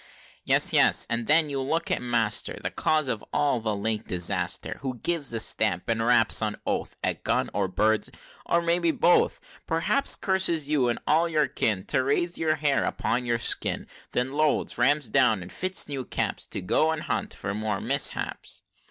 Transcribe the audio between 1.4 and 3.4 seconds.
you look at master, The cause of